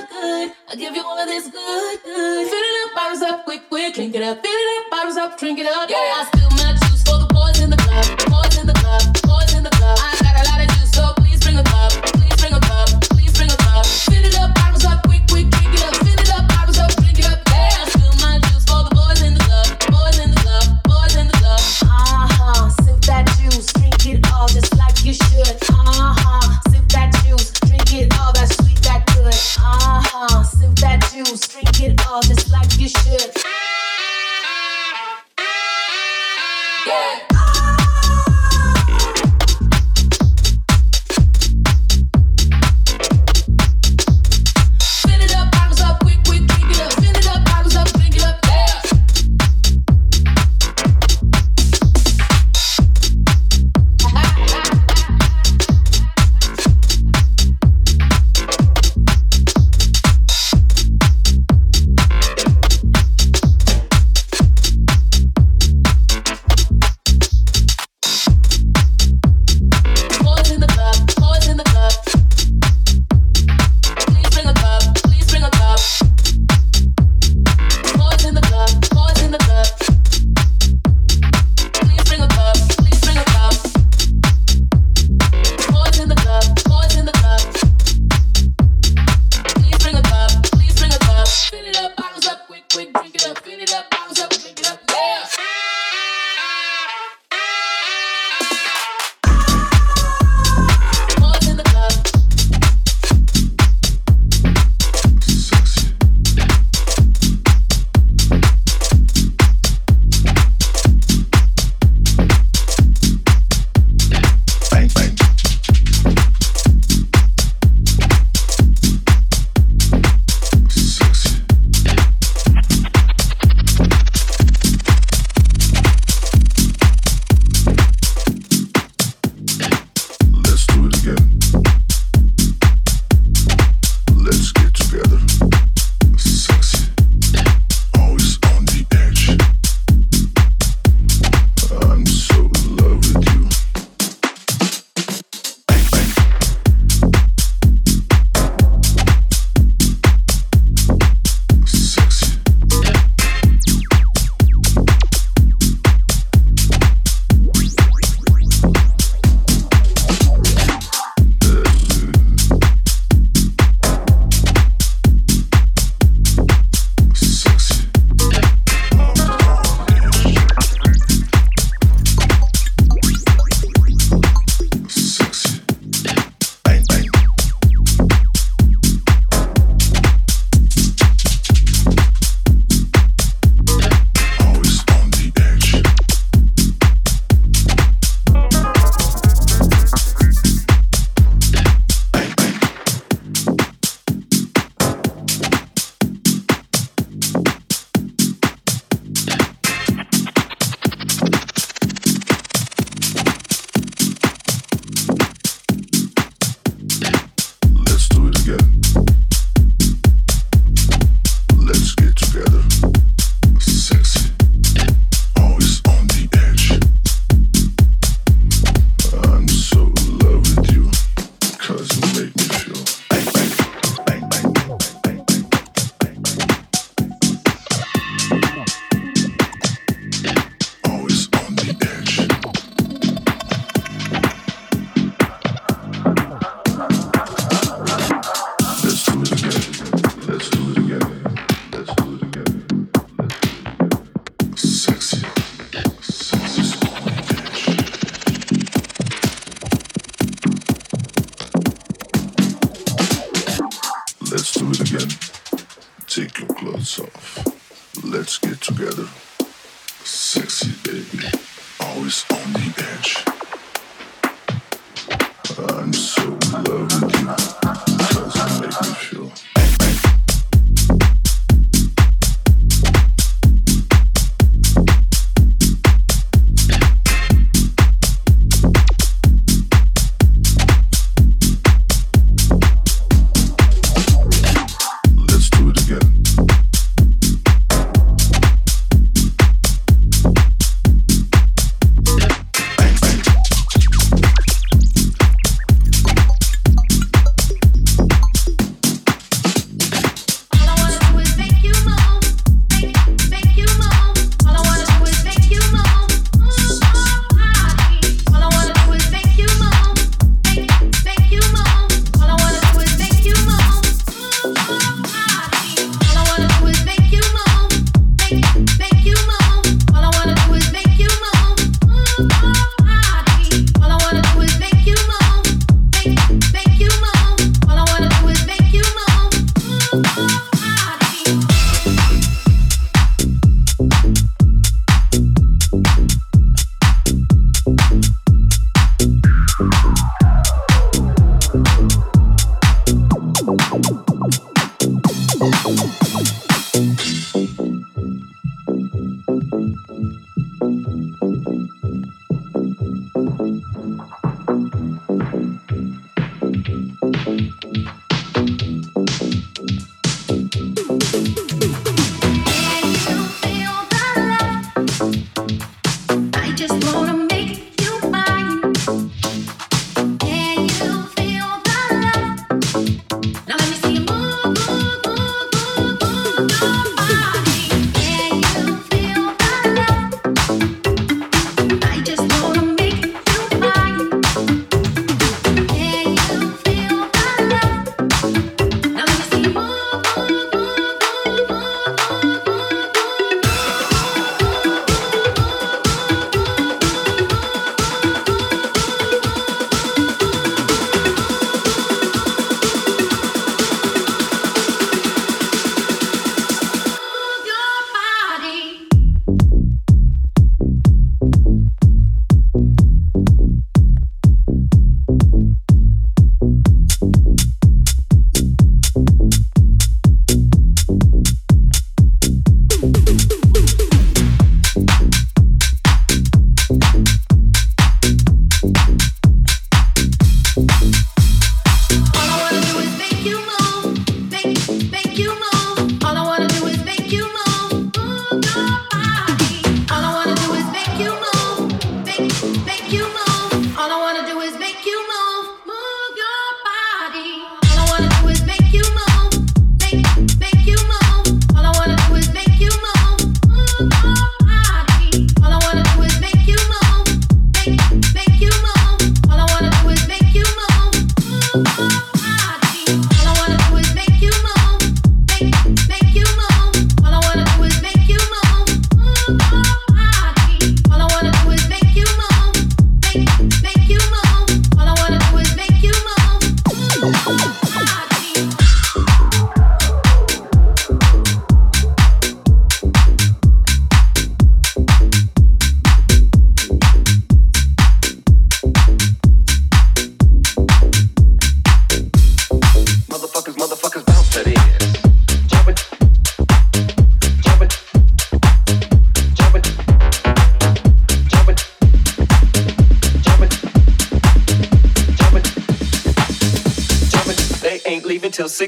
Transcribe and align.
good, 0.00 0.08
good. 0.08 0.52
I 0.68 0.74
give 0.76 0.94
you 0.94 1.02
all 1.02 1.18
of 1.18 1.26
this 1.26 1.48
good, 1.48 2.02
good. 2.04 2.48
Fill 2.48 2.58
it 2.58 2.88
up, 2.88 2.94
bottles 2.94 3.22
up, 3.22 3.44
quick, 3.44 3.68
quick. 3.68 3.94
Drink 3.94 4.14
it 4.14 4.22
up, 4.22 4.40
fill 4.42 4.52
it 4.52 4.84
up, 4.84 4.90
bottles 4.90 5.16
up, 5.16 5.38
drink 5.38 5.58
it 5.58 5.66
up. 5.66 5.90
Yeah, 5.90 5.96
I 5.96 6.24
spill 6.32 6.50
my 6.50 6.72
juice 6.72 7.02
for 7.02 7.18
the 7.18 7.26
boys 7.32 7.60
in 7.60 7.70
the 7.70 7.76
club. 7.76 8.31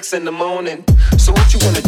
six 0.05 0.13
in 0.13 0.25
the 0.25 0.33
morning. 0.33 0.85
So 1.17 1.33
what 1.33 1.53
you 1.53 1.59
wanna 1.65 1.84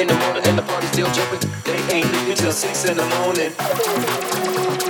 in 0.00 0.08
the 0.08 0.14
morning 0.14 0.42
and 0.46 0.56
the 0.56 0.62
party's 0.62 0.90
still 0.92 1.10
jumping. 1.12 1.50
They 1.64 1.94
ain't 1.94 2.10
leaving 2.12 2.36
till 2.36 2.52
six 2.52 2.86
in 2.86 2.96
the 2.96 3.04
morning. 3.20 4.89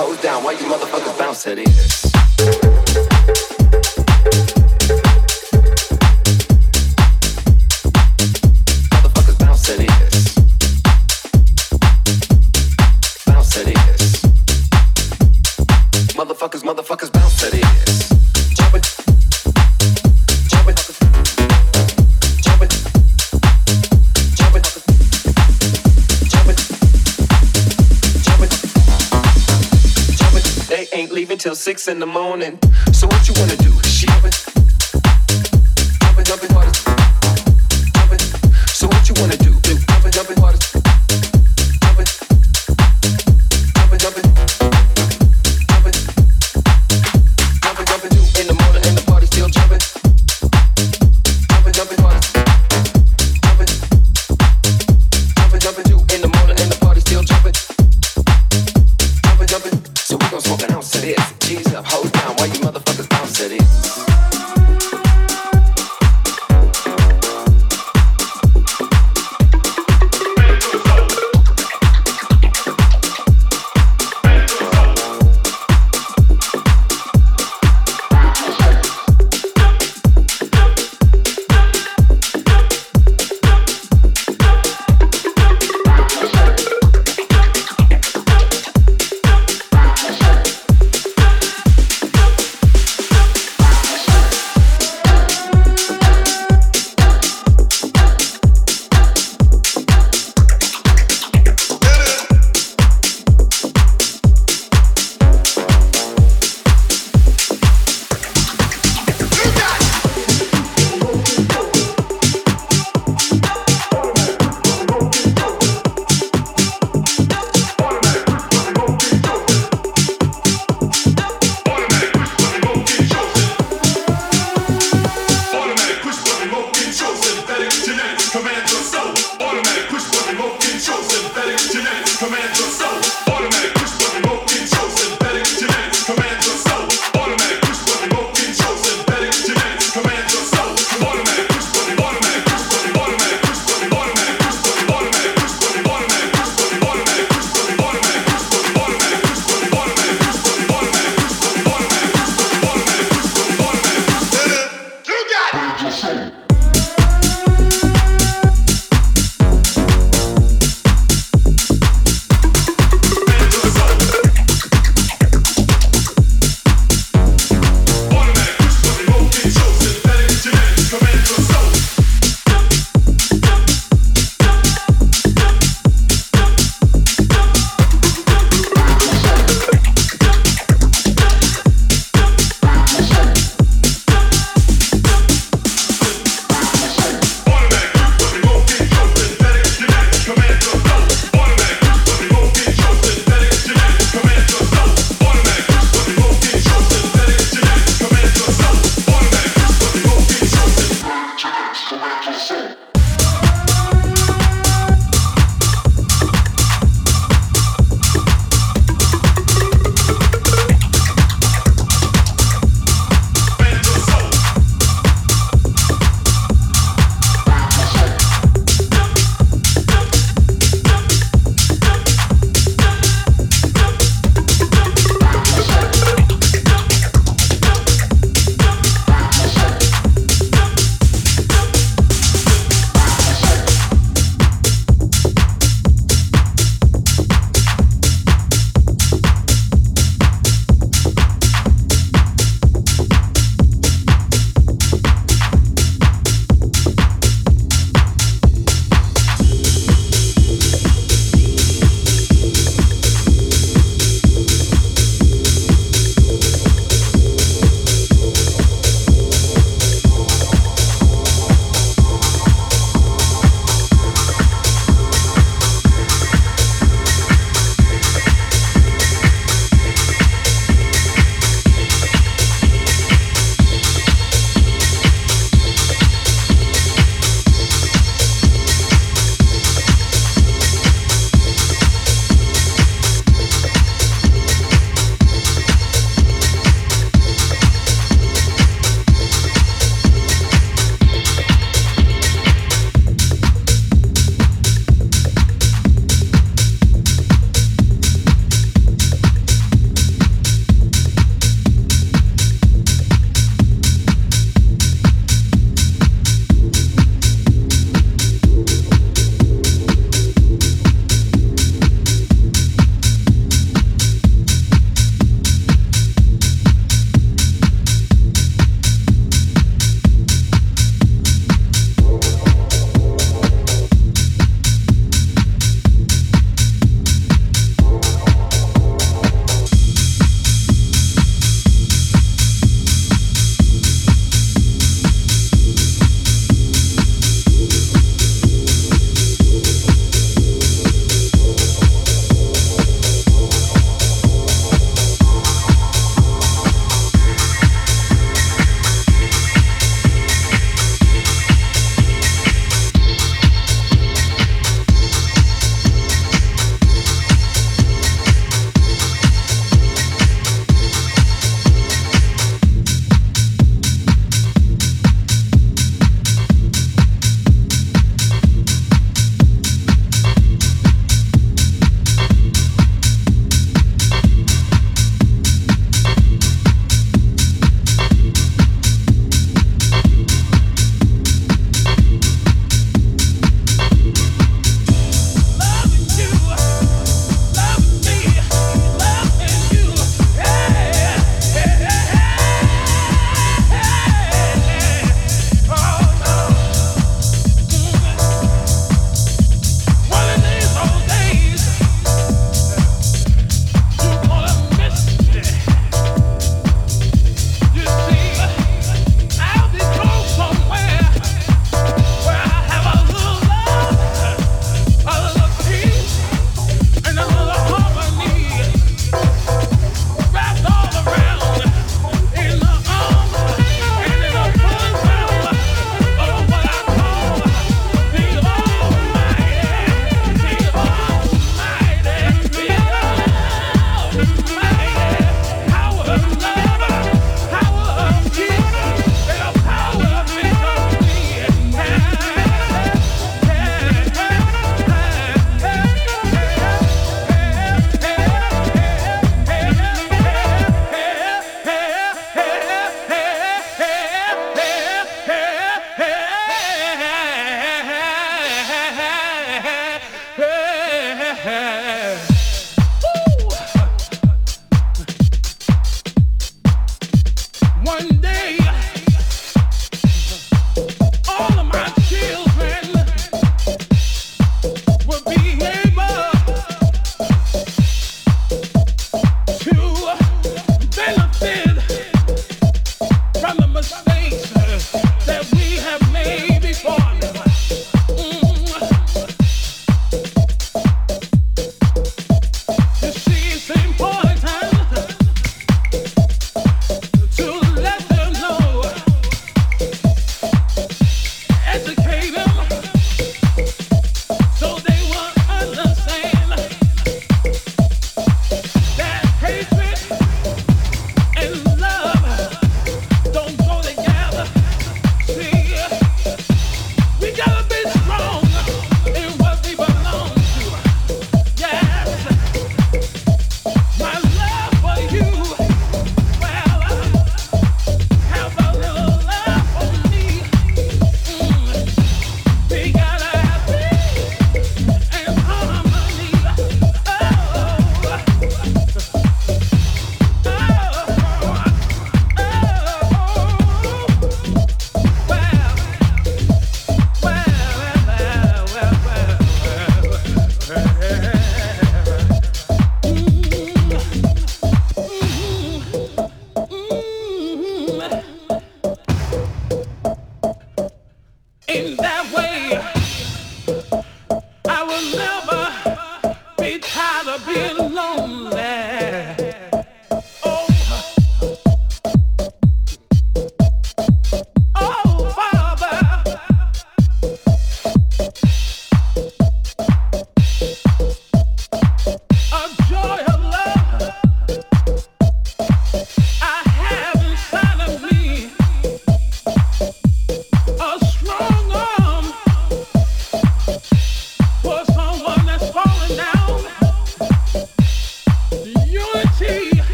hoes 0.00 0.20
down 0.22 0.42
while 0.42 0.54
you 0.54 0.60
motherfuckers 0.60 1.18
bounce 1.18 1.46
at 1.46 1.58
it. 1.58 2.09
six 31.60 31.88
in 31.88 31.98
the 31.98 32.06
morning. 32.06 32.58
So 32.90 33.06
what 33.06 33.28
you 33.28 33.34
wanna 33.36 33.54
do? 33.56 33.70
She 33.82 34.06